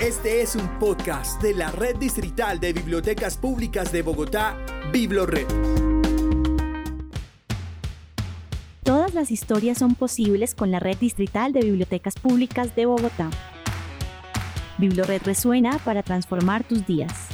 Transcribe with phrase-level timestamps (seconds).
[0.00, 4.58] Este es un podcast de la Red Distrital de Bibliotecas Públicas de Bogotá,
[4.92, 5.46] BibloRed.
[8.82, 13.30] Todas las historias son posibles con la Red Distrital de Bibliotecas Públicas de Bogotá.
[14.78, 17.28] BibloRed resuena para transformar tus días.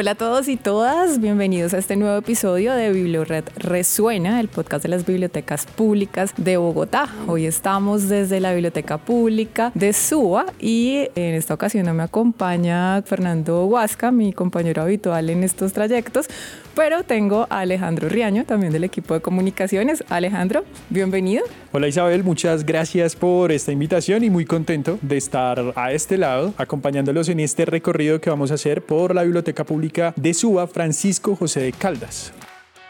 [0.00, 4.84] Hola a todos y todas, bienvenidos a este nuevo episodio de Bibliored Resuena, el podcast
[4.84, 7.08] de las bibliotecas públicas de Bogotá.
[7.26, 13.66] Hoy estamos desde la Biblioteca Pública de Suba y en esta ocasión me acompaña Fernando
[13.66, 16.28] Huasca, mi compañero habitual en estos trayectos,
[16.76, 20.04] pero tengo a Alejandro Riaño, también del equipo de comunicaciones.
[20.10, 21.42] Alejandro, bienvenido.
[21.72, 26.54] Hola Isabel, muchas gracias por esta invitación y muy contento de estar a este lado
[26.56, 31.34] acompañándolos en este recorrido que vamos a hacer por la Biblioteca Pública de Suba Francisco
[31.34, 32.32] José de Caldas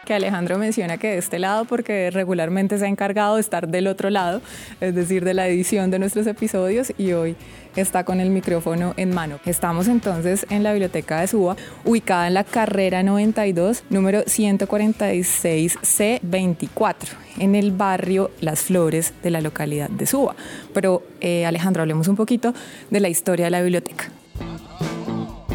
[0.09, 3.87] que Alejandro menciona que de este lado porque regularmente se ha encargado de estar del
[3.87, 4.41] otro lado,
[4.81, 7.37] es decir, de la edición de nuestros episodios y hoy
[7.77, 9.39] está con el micrófono en mano.
[9.45, 16.95] Estamos entonces en la biblioteca de Suba, ubicada en la carrera 92, número 146C24,
[17.39, 20.35] en el barrio Las Flores de la localidad de Suba.
[20.73, 22.55] Pero eh, Alejandro, hablemos un poquito
[22.89, 24.11] de la historia de la biblioteca.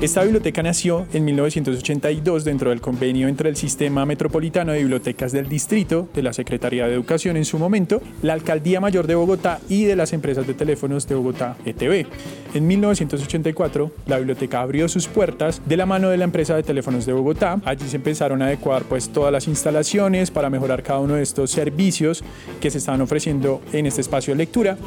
[0.03, 5.47] Esta biblioteca nació en 1982 dentro del convenio entre el Sistema Metropolitano de Bibliotecas del
[5.47, 9.85] Distrito, de la Secretaría de Educación en su momento, la Alcaldía Mayor de Bogotá y
[9.85, 12.05] de las empresas de teléfonos de Bogotá, ETB.
[12.53, 17.05] En 1984, la biblioteca abrió sus puertas de la mano de la empresa de teléfonos
[17.05, 17.59] de Bogotá.
[17.65, 21.49] Allí se empezaron a adecuar pues todas las instalaciones para mejorar cada uno de estos
[21.49, 22.23] servicios
[22.61, 24.77] que se estaban ofreciendo en este espacio de lectura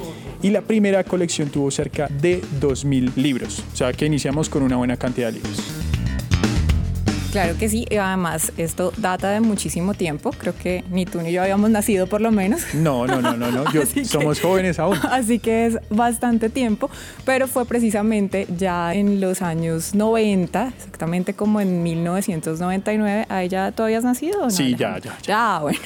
[0.43, 3.65] y la primera colección tuvo cerca de 2.000 libros.
[3.73, 5.86] O sea que iniciamos con una buena cantidad de libros.
[7.33, 11.43] Claro que sí, además esto data de muchísimo tiempo, creo que ni tú ni yo
[11.43, 12.63] habíamos nacido por lo menos.
[12.75, 13.71] No, no, no, no, no.
[13.73, 14.97] Yo, somos jóvenes aún.
[15.11, 16.91] Así que es bastante tiempo,
[17.25, 23.99] pero fue precisamente ya en los años 90, exactamente como en 1999, ahí ya todavía
[23.99, 24.43] has nacido.
[24.43, 24.51] ¿no?
[24.51, 25.37] Sí, ya, ya, ya.
[25.37, 25.79] Ya, bueno.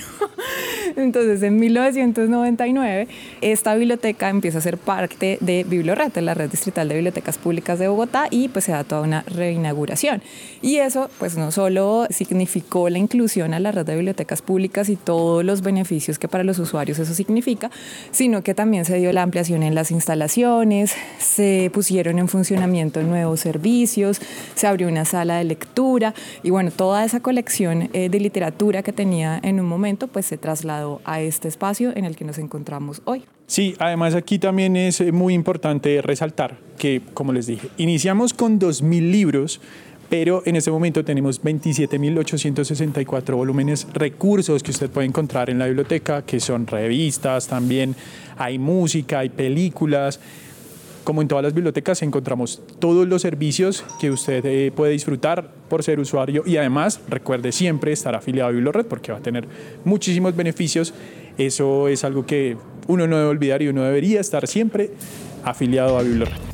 [0.97, 3.09] Entonces, en 1999,
[3.41, 7.89] esta biblioteca empieza a ser parte de Biblioret, la red distrital de bibliotecas públicas de
[7.89, 10.23] Bogotá, y pues se da toda una reinauguración.
[10.63, 14.97] Y eso, pues no solo significó la inclusión a la red de bibliotecas públicas y
[14.97, 17.71] todos los beneficios que para los usuarios eso significa,
[18.11, 23.41] sino que también se dio la ampliación en las instalaciones, se pusieron en funcionamiento nuevos
[23.41, 24.21] servicios,
[24.55, 28.93] se abrió una sala de lectura y bueno, toda esa colección eh, de literatura que
[28.93, 33.03] tenía en un momento, pues se trasladó a este espacio en el que nos encontramos
[33.05, 33.25] hoy.
[33.47, 38.61] Sí, además aquí también es eh, muy importante resaltar que, como les dije, iniciamos con
[38.61, 39.61] 2.000 libros,
[40.11, 46.23] pero en este momento tenemos 27.864 volúmenes, recursos que usted puede encontrar en la biblioteca,
[46.23, 47.95] que son revistas, también
[48.37, 50.19] hay música, hay películas.
[51.05, 55.85] Como en todas las bibliotecas encontramos todos los servicios que usted eh, puede disfrutar por
[55.85, 59.47] ser usuario y además recuerde siempre estar afiliado a BibloRed porque va a tener
[59.85, 60.93] muchísimos beneficios.
[61.39, 62.57] Eso es algo que
[62.89, 64.91] uno no debe olvidar y uno debería estar siempre
[65.45, 66.50] afiliado a BibloRed.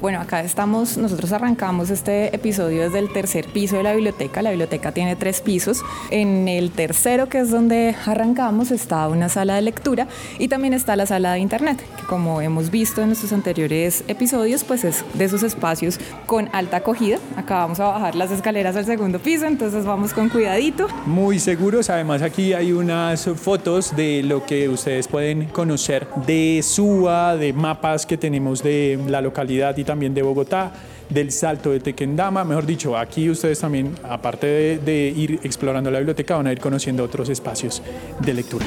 [0.00, 4.40] Bueno, acá estamos, nosotros arrancamos este episodio desde el tercer piso de la biblioteca.
[4.40, 5.82] La biblioteca tiene tres pisos.
[6.10, 10.08] En el tercero, que es donde arrancamos, está una sala de lectura
[10.38, 14.64] y también está la sala de internet, que como hemos visto en nuestros anteriores episodios,
[14.64, 17.18] pues es de esos espacios con alta acogida.
[17.36, 20.88] Acá vamos a bajar las escaleras al segundo piso, entonces vamos con cuidadito.
[21.04, 27.36] Muy seguros, además aquí hay unas fotos de lo que ustedes pueden conocer de SUA,
[27.36, 30.72] de mapas que tenemos de la localidad y también de Bogotá,
[31.08, 32.44] del Salto de Tequendama.
[32.44, 34.46] Mejor dicho, aquí ustedes también, aparte
[34.78, 37.82] de, ir explorando la biblioteca, van a ir conociendo otros espacios
[38.20, 38.64] de lectura.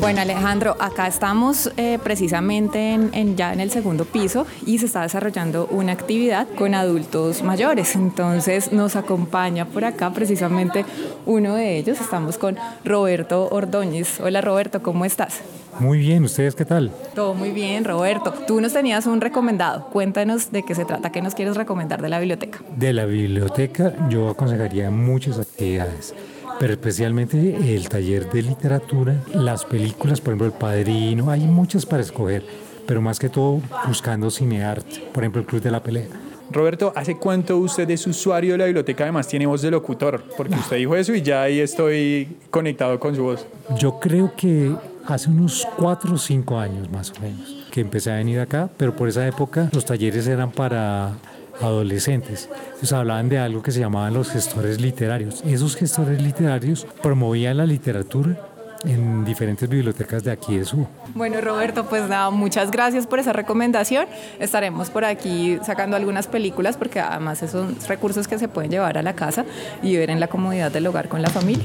[0.00, 4.86] Bueno, Alejandro, acá estamos eh, precisamente en, en, ya en el segundo piso y se
[4.86, 7.94] está desarrollando una actividad con adultos mayores.
[7.94, 10.84] Entonces nos acompaña por acá precisamente
[11.24, 12.02] uno de ellos.
[12.02, 14.20] Estamos con Roberto Ordóñez.
[14.20, 15.40] Hola Roberto, ¿cómo estás?
[15.78, 16.90] Muy bien, ¿ustedes qué tal?
[17.14, 18.32] Todo muy bien, Roberto.
[18.46, 19.88] Tú nos tenías un recomendado.
[19.90, 22.60] Cuéntanos de qué se trata, qué nos quieres recomendar de la biblioteca.
[22.76, 26.14] De la biblioteca yo aconsejaría muchas actividades
[26.62, 32.02] pero especialmente el taller de literatura, las películas, por ejemplo El Padrino, hay muchas para
[32.02, 32.44] escoger,
[32.86, 36.06] pero más que todo buscando cinearte, por ejemplo el Club de la Pelea.
[36.52, 39.04] Roberto, ¿hace cuánto usted es usuario de la biblioteca?
[39.04, 43.16] Además tiene voz de locutor, porque usted dijo eso y ya ahí estoy conectado con
[43.16, 43.46] su voz.
[43.78, 44.72] Yo creo que
[45.06, 48.94] hace unos cuatro o cinco años más o menos que empecé a venir acá, pero
[48.94, 51.12] por esa época los talleres eran para
[51.60, 52.48] adolescentes.
[52.64, 55.42] Entonces hablaban de algo que se llamaban los gestores literarios.
[55.46, 58.36] Esos gestores literarios promovían la literatura
[58.84, 60.86] en diferentes bibliotecas de aquí de Suba.
[61.14, 64.06] Bueno, Roberto, pues nada, muchas gracias por esa recomendación.
[64.38, 69.02] Estaremos por aquí sacando algunas películas porque además esos recursos que se pueden llevar a
[69.02, 69.44] la casa
[69.82, 71.64] y ver en la comodidad del hogar con la familia.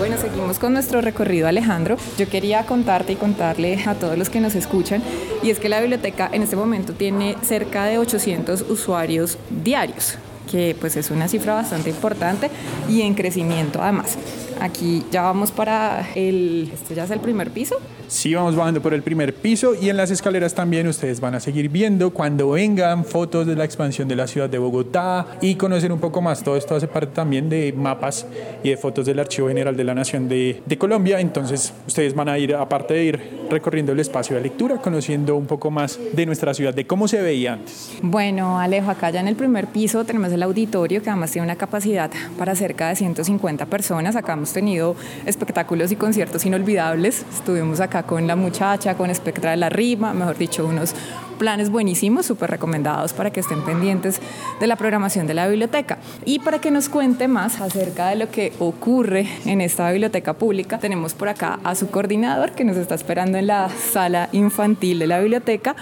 [0.00, 1.98] Bueno, seguimos con nuestro recorrido, Alejandro.
[2.16, 5.02] Yo quería contarte y contarle a todos los que nos escuchan,
[5.42, 10.16] y es que la biblioteca en este momento tiene cerca de 800 usuarios diarios
[10.50, 12.50] que pues es una cifra bastante importante
[12.88, 14.16] y en crecimiento además.
[14.58, 17.76] Aquí ya vamos para el, este ya es el primer piso.
[18.10, 21.40] Sí, vamos bajando por el primer piso y en las escaleras también ustedes van a
[21.40, 25.92] seguir viendo cuando vengan fotos de la expansión de la ciudad de Bogotá y conocer
[25.92, 26.42] un poco más.
[26.42, 28.26] Todo esto hace parte también de mapas
[28.64, 31.20] y de fotos del Archivo General de la Nación de, de Colombia.
[31.20, 35.46] Entonces ustedes van a ir, aparte de ir recorriendo el espacio de lectura, conociendo un
[35.46, 37.92] poco más de nuestra ciudad, de cómo se veía antes.
[38.02, 41.56] Bueno, Alejo, acá ya en el primer piso tenemos el auditorio que además tiene una
[41.56, 44.16] capacidad para cerca de 150 personas.
[44.16, 44.96] Acá hemos tenido
[45.26, 47.24] espectáculos y conciertos inolvidables.
[47.32, 50.94] Estuvimos acá con La Muchacha, con Espectra de la Rima, mejor dicho, unos
[51.40, 54.20] planes buenísimos, súper recomendados para que estén pendientes
[54.60, 55.98] de la programación de la biblioteca.
[56.26, 60.78] Y para que nos cuente más acerca de lo que ocurre en esta biblioteca pública,
[60.78, 65.06] tenemos por acá a su coordinador que nos está esperando en la sala infantil de
[65.06, 65.76] la biblioteca.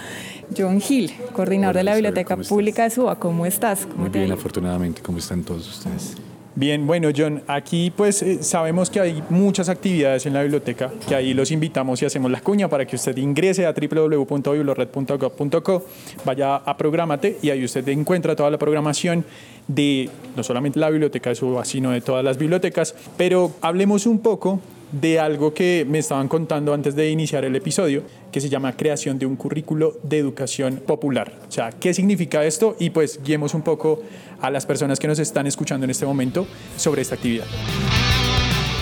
[0.57, 3.19] John Hill, coordinador de la Biblioteca Pública de Suba.
[3.19, 3.85] ¿Cómo estás?
[3.85, 5.01] ¿Cómo Muy bien, afortunadamente.
[5.01, 6.15] ¿Cómo están todos ustedes?
[6.59, 11.15] Bien, bueno John, aquí pues eh, sabemos que hay muchas actividades en la biblioteca, que
[11.15, 15.85] ahí los invitamos y hacemos la cuña para que usted ingrese a www.biblored.gov.co,
[16.25, 19.23] vaya a Prográmate y ahí usted encuentra toda la programación
[19.69, 24.19] de no solamente la biblioteca de Suba, sino de todas las bibliotecas, pero hablemos un
[24.19, 24.59] poco
[24.91, 29.19] de algo que me estaban contando antes de iniciar el episodio, que se llama creación
[29.19, 31.33] de un currículo de educación popular.
[31.47, 32.75] O sea, ¿qué significa esto?
[32.79, 34.01] Y pues guiemos un poco
[34.41, 36.47] a las personas que nos están escuchando en este momento
[36.77, 37.45] sobre esta actividad.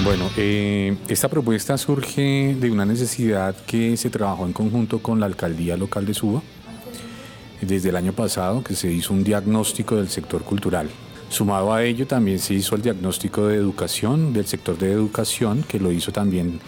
[0.03, 5.25] Bueno, eh, esta propuesta surge de una necesidad que se trabajó en conjunto con la
[5.25, 6.41] alcaldía local de Suba
[7.61, 10.89] desde el año pasado, que se hizo un diagnóstico del sector cultural
[11.29, 15.79] Sumado a ello, también se hizo el diagnóstico de educación, del sector de educación, que
[15.79, 16.59] lo hizo también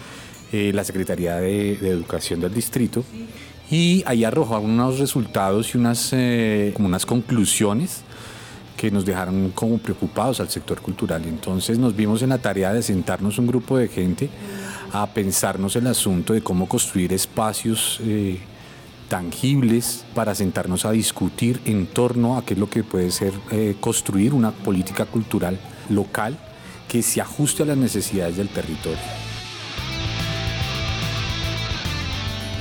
[0.52, 3.02] eh, la Secretaría de, Educación del Distrito.
[3.70, 8.02] Y ahí arrojó unos resultados y unas, eh, unas conclusiones
[8.76, 11.22] que nos dejaron como preocupados al sector cultural.
[11.26, 14.30] Entonces nos vimos en la tarea de sentarnos un grupo de gente
[14.92, 18.40] a pensarnos el asunto de cómo construir espacios eh,
[19.10, 23.74] tangibles para sentarnos a discutir en torno a qué es lo que puede ser eh,
[23.80, 25.58] construir una política cultural
[25.90, 26.38] local
[26.88, 28.98] que se ajuste a las necesidades del territorio.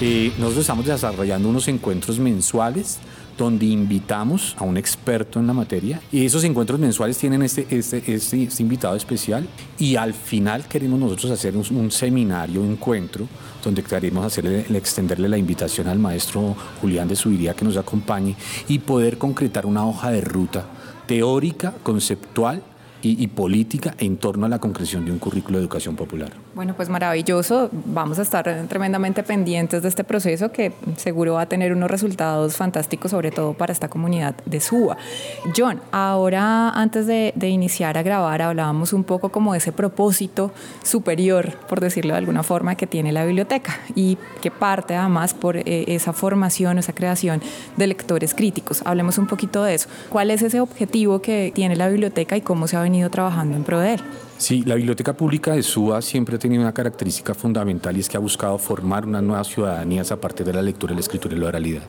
[0.02, 2.98] Eh, nosotros estamos desarrollando unos encuentros mensuales
[3.40, 8.04] donde invitamos a un experto en la materia y esos encuentros mensuales tienen este, este,
[8.14, 9.48] este, este invitado especial
[9.78, 13.28] y al final queremos nosotros hacer un, seminario, un encuentro
[13.64, 18.36] donde queremos hacerle, extenderle la invitación al maestro Julián de Subiría que nos acompañe
[18.68, 20.66] y poder concretar una hoja de ruta
[21.08, 22.62] teórica, conceptual
[23.02, 26.34] y, política en torno a la concreción de un currículo de educación popular.
[26.60, 27.70] Bueno, pues maravilloso.
[27.86, 32.58] Vamos a estar tremendamente pendientes de este proceso que seguro va a tener unos resultados
[32.58, 34.98] fantásticos, sobre todo para esta comunidad de Suba.
[35.56, 40.52] John, ahora antes de, iniciar a grabar hablábamos un poco como de ese propósito
[40.84, 45.56] superior, por decirlo de alguna forma, que tiene la biblioteca y que parte además por
[45.56, 47.42] eh, esa formación, esa creación
[47.78, 48.82] de lectores críticos.
[48.84, 49.88] Hablemos un poquito de eso.
[50.10, 53.64] ¿Cuál es ese objetivo que tiene la biblioteca y cómo se ha venido trabajando en
[53.64, 53.80] pro.
[54.40, 58.16] Sí, la Biblioteca Pública de SUA siempre ha tenido una característica fundamental y es que
[58.16, 61.48] ha buscado formar unas nuevas ciudadanías a partir de la lectura, la escritura y la
[61.48, 61.82] oralidad.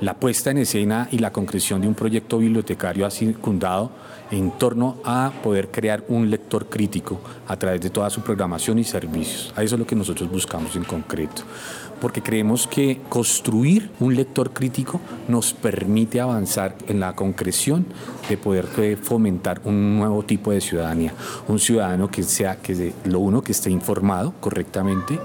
[0.00, 3.90] La puesta en escena y la concreción de un proyecto bibliotecario ha circundado
[4.30, 8.84] en torno a poder crear un lector crítico a través de toda su programación y
[8.84, 9.52] servicios.
[9.54, 11.42] A eso es lo que nosotros buscamos en concreto
[12.04, 17.86] porque creemos que construir un lector crítico nos permite avanzar en la concreción
[18.28, 21.14] de poder eh, fomentar un nuevo tipo de ciudadanía,
[21.48, 25.18] un ciudadano que sea que lo uno que esté informado correctamente,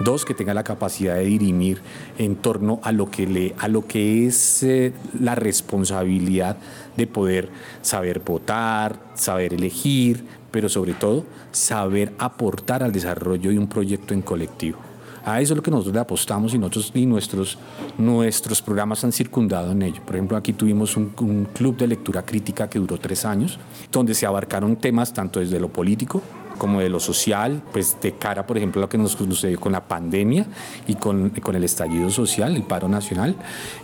[0.00, 1.82] dos que tenga la capacidad de dirimir
[2.16, 6.56] en torno a lo que a lo que es eh, la responsabilidad
[6.96, 7.50] de poder
[7.82, 14.22] saber votar, saber elegir, pero sobre todo saber aportar al desarrollo de un proyecto en
[14.22, 14.91] colectivo.
[15.24, 17.58] A eso es lo que nosotros le apostamos y, nosotros, y nuestros,
[17.96, 20.02] nuestros programas han circundado en ello.
[20.04, 21.12] Por ejemplo, aquí tuvimos un,
[21.52, 23.58] club de lectura crítica que duró tres años,
[23.90, 26.22] donde se abarcaron temas tanto desde lo político,
[26.58, 29.72] como de lo social, pues de cara, por ejemplo, a lo que nos sucedió con
[29.72, 30.46] la pandemia
[30.86, 33.36] y con, con el estallido social, el paro nacional.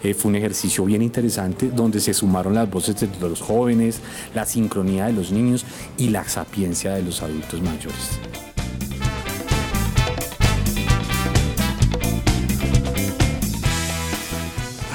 [0.03, 4.01] Eh, fue un ejercicio bien interesante donde se sumaron las voces de los jóvenes,
[4.35, 5.65] la sincronía de los niños
[5.97, 8.48] y la sapiencia de los adultos mayores.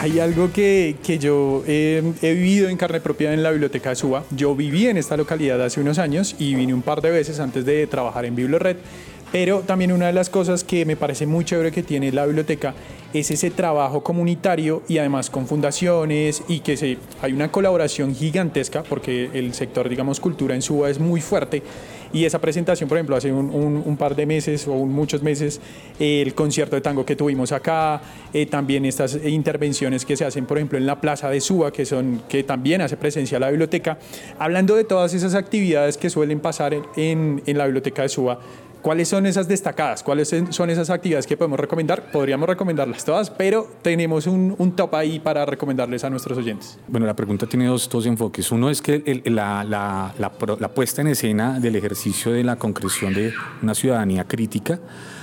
[0.04, 4.26] Hay algo que, que yo he vivido en carne propia en la biblioteca de Suba.
[4.32, 7.64] Yo viví en esta localidad hace unos años y vine un par de veces antes
[7.64, 8.76] de trabajar en Biblored.
[9.32, 12.74] Pero también una de las cosas que me parece muy chévere que tiene la biblioteca
[13.14, 18.84] es ese trabajo comunitario y además con fundaciones y que se, hay una colaboración gigantesca
[18.84, 21.62] porque el sector, digamos, cultura en Suba es muy fuerte.
[22.12, 25.60] Y esa presentación, por ejemplo, hace un, par de meses o muchos meses,
[26.00, 28.02] el concierto de tango que tuvimos acá,
[28.34, 31.86] eh, también estas intervenciones que se hacen, por ejemplo, en la Plaza de Suba, que,
[31.86, 33.98] son, que también hace presencia la biblioteca,
[34.38, 38.40] hablando de todas esas actividades que suelen pasar en, en la biblioteca de Suba,
[38.84, 40.04] ¿Cuáles son esas destacadas?
[40.04, 42.12] ¿Cuáles son esas actividades que podemos recomendar?
[42.12, 46.78] Podríamos recomendarlas todas, pero tenemos un, top ahí para recomendarles a nuestros oyentes.
[46.90, 48.52] Bueno, la pregunta tiene dos, dos enfoques.
[48.52, 53.74] Uno es que la, la, puesta en escena del ejercicio de la concreción de una
[53.74, 54.82] ciudadanía crítica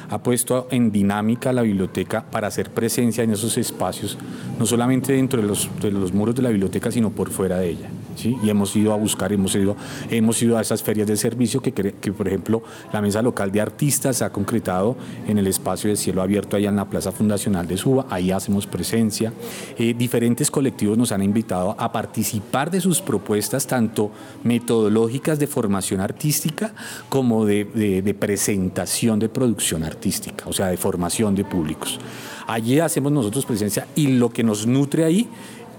[0.09, 4.17] ha puesto en dinámica la biblioteca para hacer presencia en esos espacios,
[4.59, 7.69] no solamente dentro de los, de los muros de la biblioteca, sino por fuera de
[7.69, 7.91] ella.
[8.23, 9.77] Y hemos ido a buscar, hemos ido,
[10.11, 12.63] hemos ido a esas ferias de servicio que, que, por ejemplo,
[12.93, 16.77] la Mesa Local de Artistas ha concretado en el espacio de cielo abierto allá en
[16.77, 19.33] la Plaza Fundacional de Suba, ahí hacemos presencia.
[19.79, 24.11] Eh, diferentes colectivos nos han invitado a participar de sus propuestas, tanto
[24.45, 26.73] metodológicas de formación artística
[27.09, 30.01] como de, de, de presentación de producción artística
[30.47, 31.99] o sea, de formación de públicos.
[32.47, 35.29] Allí hacemos nosotros presencia y lo que nos nutre ahí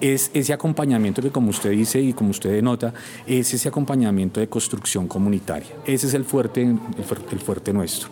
[0.02, 2.94] es ese acompañamiento que como usted dice y como usted denota,
[3.26, 5.70] es ese acompañamiento de construcción comunitaria.
[5.86, 8.10] Ese es el fuerte, el fuerte nuestro.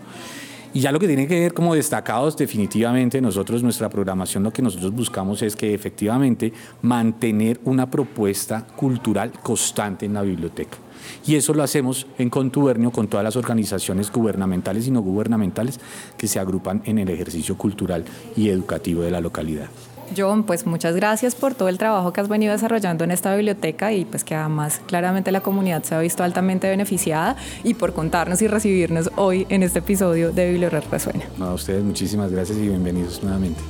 [0.72, 4.62] Y ya lo que tiene que ver como destacados definitivamente nosotros, nuestra programación, lo que
[4.62, 6.54] nosotros buscamos es que efectivamente
[6.84, 10.78] mantener una propuesta cultural constante en la biblioteca.
[11.26, 15.80] Y eso lo hacemos en contubernio con todas las organizaciones gubernamentales y no gubernamentales
[16.18, 18.06] que se agrupan en el ejercicio cultural
[18.36, 19.70] y educativo de la localidad.
[20.16, 23.92] John, pues muchas gracias por todo el trabajo que has venido desarrollando en esta biblioteca
[23.92, 28.42] y pues que además claramente la comunidad se ha visto altamente beneficiada y por contarnos
[28.42, 31.24] y recibirnos hoy en este episodio de Bibliored Resuena.
[31.40, 33.62] a ustedes muchísimas gracias y bienvenidos nuevamente.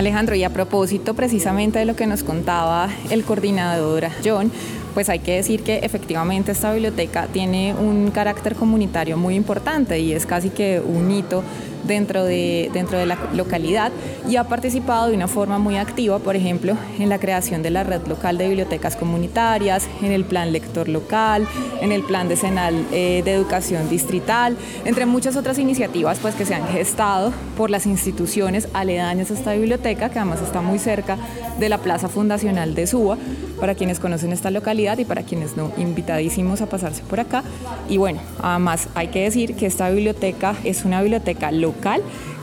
[0.00, 4.50] Alejandro, y a propósito precisamente de lo que nos contaba el coordinador John,
[4.94, 10.12] pues hay que decir que efectivamente esta biblioteca tiene un carácter comunitario muy importante y
[10.12, 11.42] es casi que un hito
[11.84, 13.92] dentro de, dentro de la localidad
[14.28, 17.84] y ha participado de una forma muy activa, por ejemplo, en la creación de la
[17.84, 21.46] red local de bibliotecas comunitarias, en el plan lector local,
[21.80, 26.54] en el plan decenal eh, de educación distrital, entre muchas otras iniciativas pues, que se
[26.54, 31.18] han gestado por las instituciones aledañas a esta biblioteca, que además está muy cerca
[31.58, 33.16] de la Plaza Fundacional de Suba,
[33.60, 37.44] para quienes conocen esta localidad y para quienes no, invitadísimos a pasarse por acá.
[37.90, 41.69] Y bueno, además hay que decir que esta biblioteca es una biblioteca local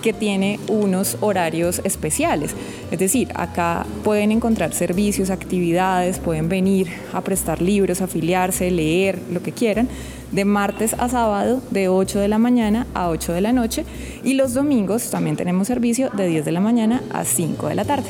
[0.02, 2.52] que tiene unos horarios especiales.
[2.92, 9.42] Es decir, acá pueden encontrar servicios, actividades, pueden venir a prestar libros, afiliarse, leer, lo
[9.42, 9.88] que quieran,
[10.32, 13.86] de martes a sábado de 8 de la mañana a 8 de la noche
[14.24, 17.86] y los domingos también tenemos servicio de 10 de la mañana a 5 de la
[17.86, 18.10] tarde.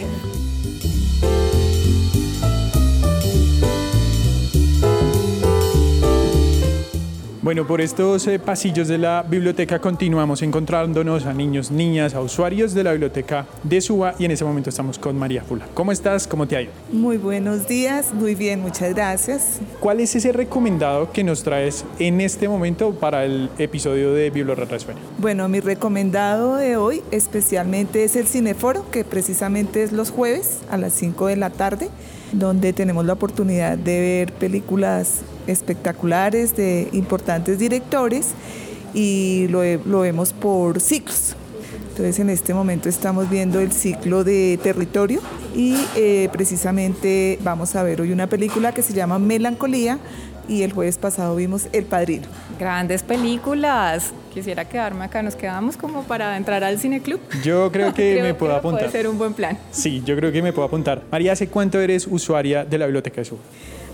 [7.47, 12.73] Bueno, por estos eh, pasillos de la biblioteca continuamos encontrándonos a niños, niñas, a usuarios
[12.73, 15.65] de la biblioteca de Suba y en ese momento estamos con María Fula.
[15.73, 16.27] ¿Cómo estás?
[16.27, 16.73] ¿Cómo te ha ido?
[16.91, 19.61] Muy buenos días, muy bien, muchas gracias.
[19.79, 24.67] ¿Cuál es ese recomendado que nos traes en este momento para el episodio de Biblored
[24.67, 24.99] Resuena?
[25.17, 30.75] Bueno, mi recomendado de hoy especialmente es el Cineforo, que precisamente es los jueves a
[30.75, 31.87] las 5 de la tarde,
[32.33, 38.29] donde tenemos la oportunidad de ver películas espectaculares de importantes directores
[38.93, 41.35] y lo, lo vemos por ciclos.
[41.97, 45.19] Entonces en este momento estamos viendo el ciclo de territorio
[45.55, 49.97] y eh, precisamente vamos a ver hoy una película que se llama Melancolía
[50.47, 52.27] y el jueves pasado vimos El Padrino.
[52.59, 54.13] Grandes películas.
[54.31, 55.23] Quisiera quedarme acá.
[55.23, 57.19] Nos quedamos como para entrar al cine club.
[57.43, 58.81] Yo creo que me puedo apuntar.
[58.81, 59.57] Puede ser un buen plan.
[59.71, 61.01] Sí, yo creo que me puedo apuntar.
[61.11, 63.39] María, ¿hace cuánto eres usuaria de la Biblioteca de Sur?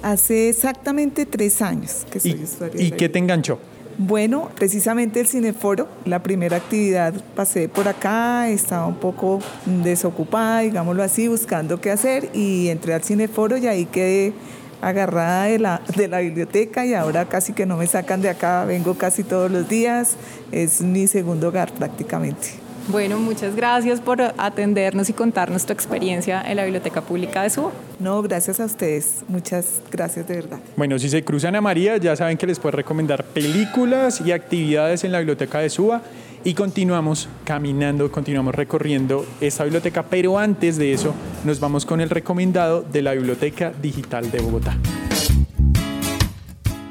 [0.04, 2.82] Hace exactamente tres años que soy usuaria.
[2.82, 3.58] ¿Y qué te enganchó?
[3.98, 11.04] Bueno, precisamente el Cineforo, la primera actividad pasé por acá, estaba un poco desocupada, digámoslo
[11.04, 14.34] así, buscando qué hacer y entré al Cineforo y ahí quedé
[14.82, 18.66] agarrada de la, de la biblioteca y ahora casi que no me sacan de acá,
[18.66, 20.18] vengo casi todos los días,
[20.52, 22.63] es mi segundo hogar prácticamente.
[22.90, 27.72] Bueno, muchas gracias por atendernos y contarnos tu experiencia en la Biblioteca Pública de Suba.
[28.00, 29.24] No, gracias a ustedes.
[29.30, 30.60] Muchas gracias de verdad.
[30.76, 35.06] Bueno, si se cruzan a María, ya saben que les puede recomendar películas y actividades
[35.06, 36.02] en la Biblioteca de Suba.
[36.44, 41.14] Y continuamos caminando, continuamos recorriendo esta biblioteca, pero antes de eso
[41.46, 44.78] nos vamos con el recomendado de la Biblioteca Digital de Bogotá.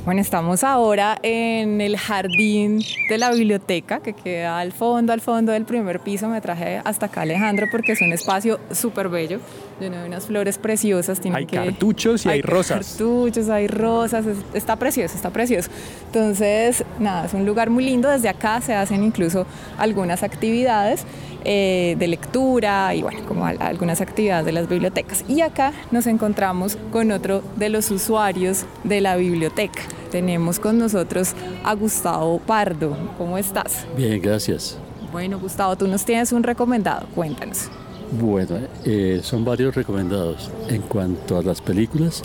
[0.06, 5.52] Bueno, estamos ahora en el jardín de la biblioteca que queda al fondo, al fondo
[5.52, 6.30] del primer piso.
[6.30, 9.38] Me traje hasta acá Alejandro porque es un espacio súper bello,
[9.80, 11.20] lleno de unas flores preciosas.
[11.20, 12.86] Tiene hay cartuchos y hay, hay rosas.
[12.88, 15.70] Cartuchos, hay rosas, está precioso, está precioso.
[16.06, 18.08] Entonces, nada, es un lugar muy lindo.
[18.10, 19.46] Desde acá se hacen incluso
[19.78, 21.04] algunas actividades.
[21.48, 25.24] Eh, de lectura y bueno, como algunas actividades de las bibliotecas.
[25.28, 29.80] Y acá nos encontramos con otro de los usuarios de la biblioteca.
[30.10, 32.96] Tenemos con nosotros a Gustavo Pardo.
[33.16, 33.86] ¿Cómo estás?
[33.96, 34.76] Bien, gracias.
[35.12, 37.06] Bueno, Gustavo, tú nos tienes un recomendado.
[37.14, 37.70] Cuéntanos.
[38.12, 40.50] Bueno, eh, son varios recomendados.
[40.68, 42.22] En cuanto a las películas,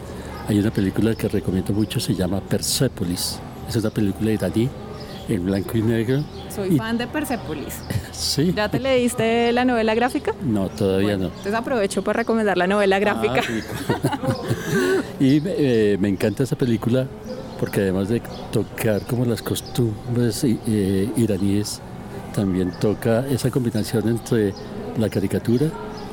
[0.48, 3.40] hay una película que recomiendo mucho, se llama Persepolis.
[3.68, 4.70] Es una película iraní
[5.28, 6.24] en blanco y negro.
[6.54, 7.76] Soy fan de Persepolis.
[8.12, 8.54] sí.
[8.56, 10.34] ¿Ya te leíste la novela gráfica?
[10.44, 11.28] No, todavía no.
[11.28, 13.42] Entonces aprovecho para recomendar la novela gráfica.
[13.90, 14.28] Ah,
[15.20, 17.08] y eh, me encanta esa película
[17.60, 18.22] porque además de
[18.52, 21.80] tocar como las costumbres eh, iraníes,
[22.34, 24.54] también toca esa combinación entre
[24.98, 25.68] la caricatura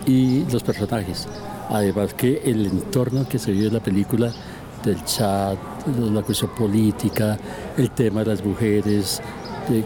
[0.07, 1.29] y los personajes.
[1.71, 4.33] Además que el entorno que se vive en la película
[4.85, 5.59] del chat,
[5.99, 7.39] la cuestión política,
[7.77, 9.21] el tema de las mujeres,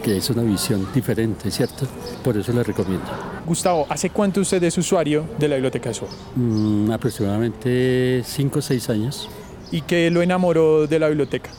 [0.01, 1.85] que es una visión diferente, ¿cierto?
[2.23, 3.05] Por eso le recomiendo.
[3.45, 5.99] Gustavo, ¿hace cuánto usted es usuario de la biblioteca de
[6.35, 9.29] mm, aproximadamente 5 o 6 años.
[9.71, 11.49] ¿Y qué lo enamoró de la biblioteca?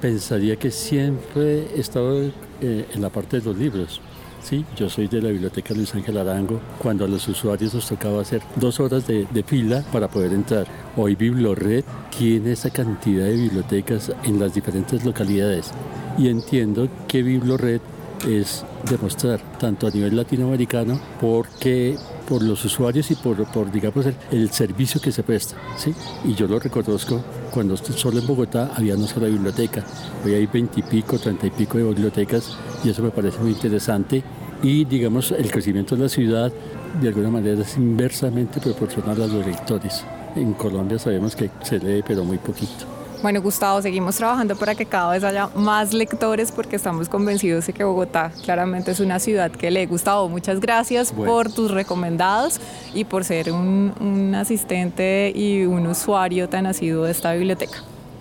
[0.00, 2.30] Pensaría que siempre he estado
[2.60, 4.00] eh, en la parte de los libros.
[4.44, 8.20] Sí, yo soy de la biblioteca Luis Ángel Arango, cuando a los usuarios nos tocaba
[8.20, 10.66] hacer dos horas de, fila para poder entrar.
[10.98, 11.82] Hoy BibloRed
[12.16, 15.70] tiene esa cantidad de bibliotecas en las diferentes localidades
[16.18, 17.80] y entiendo que BibloRed
[18.28, 21.96] es demostrar, tanto a nivel latinoamericano, porque
[22.28, 25.56] por los usuarios y por, digamos, el, servicio que se presta.
[25.78, 25.94] ¿sí?
[26.22, 29.84] Y yo lo reconozco cuando solo en Bogotá había una sola biblioteca.
[30.24, 34.24] Hoy hay veintipico, treinta y pico de bibliotecas y eso me parece muy interesante.
[34.60, 36.52] Y digamos, el crecimiento de la ciudad
[37.00, 40.04] de alguna manera es inversamente proporcional a los lectores.
[40.34, 42.93] En Colombia sabemos que se lee, pero muy poquito.
[43.24, 47.72] Bueno, Gustavo, seguimos trabajando para que cada vez haya más lectores porque estamos convencidos de
[47.72, 49.86] que Bogotá claramente es una ciudad que lee.
[49.86, 52.60] Gustavo, muchas gracias por tus recomendados
[52.92, 57.78] y por ser un, un asistente y un usuario tan asiduo de esta biblioteca.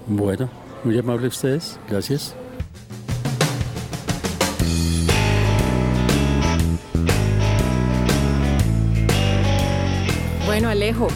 [0.08, 0.48] Bueno,
[0.86, 1.78] muy amable ustedes.
[1.90, 2.34] Gracias.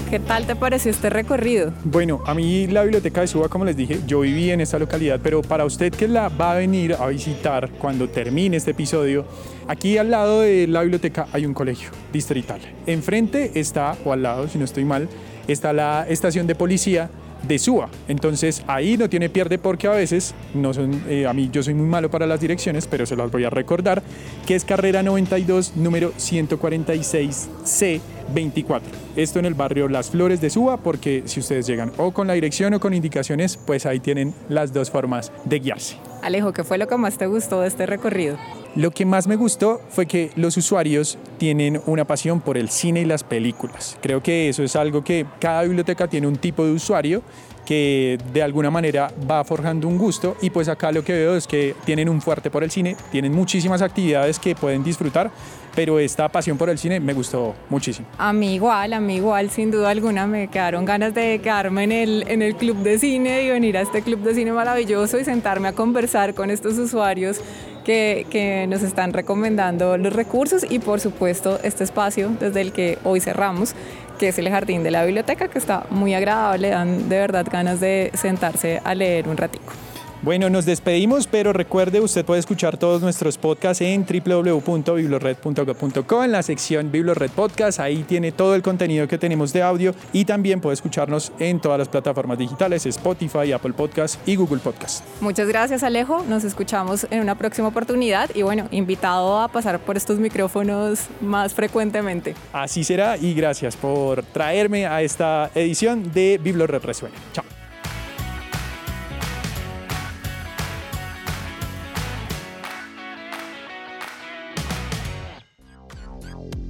[0.09, 1.73] ¿Qué tal te pareció este recorrido?
[1.83, 5.19] Bueno, a mí la biblioteca de Suba, como les dije, yo viví en esta localidad,
[5.21, 9.25] pero para usted que la va a venir a visitar cuando termine este episodio,
[9.67, 12.61] aquí al lado de la biblioteca hay un colegio distrital.
[12.85, 15.09] Enfrente está, o al lado, si no estoy mal,
[15.49, 17.09] está la estación de policía
[17.43, 17.89] de Suba.
[18.07, 21.73] Entonces ahí no tiene pierde porque a veces no son, eh, a mí yo soy
[21.73, 24.01] muy malo para las direcciones, pero se las voy a recordar,
[24.45, 28.01] que es carrera 92, número 146C
[28.33, 28.89] 24.
[29.15, 32.33] Esto en el barrio Las Flores de Suba, porque si ustedes llegan o con la
[32.33, 35.97] dirección o con indicaciones, pues ahí tienen las dos formas de guiarse.
[36.21, 38.37] Alejo, ¿qué fue lo que más te gustó de este recorrido?
[38.77, 43.01] Lo que más me gustó fue que los usuarios tienen una pasión por el cine
[43.01, 43.97] y las películas.
[44.03, 47.23] Creo que eso es algo que cada biblioteca tiene un tipo de usuario
[47.65, 51.47] que de alguna manera va forjando un gusto y pues acá lo que veo es
[51.47, 55.31] que tienen un fuerte por el cine, tienen muchísimas actividades que pueden disfrutar,
[55.77, 58.07] pero esta pasión por el cine me gustó muchísimo.
[58.17, 61.91] A mí igual, a mí igual, sin duda alguna me quedaron ganas de quedarme en
[61.91, 65.23] el, en el club de cine y venir a este club de cine maravilloso y
[65.23, 67.41] sentarme a conversar con estos usuarios
[67.85, 72.97] que, que, nos están recomendando los recursos y por supuesto este espacio desde el que
[73.03, 73.75] hoy cerramos,
[74.17, 77.79] que es el jardín de la biblioteca, que está muy agradable, dan de verdad ganas
[77.79, 79.73] de sentarse a leer un ratico.
[80.23, 86.41] Bueno, nos despedimos, pero recuerde, usted puede escuchar todos nuestros podcasts en www.biblored.gov.co en la
[86.41, 87.79] sección Biblored Podcast.
[87.79, 91.77] Ahí tiene todo el contenido que tenemos de audio y también puede escucharnos en todas
[91.77, 95.05] las plataformas digitales, Spotify, Apple Podcast y Google Podcast.
[95.21, 96.23] Muchas gracias, Alejo.
[96.27, 101.53] Nos escuchamos en una próxima oportunidad y bueno, invitado a pasar por estos micrófonos más
[101.53, 102.33] frecuentemente.
[102.53, 107.15] Así será y gracias por traerme a esta edición de Biblored Resuena.
[107.33, 107.56] Chao.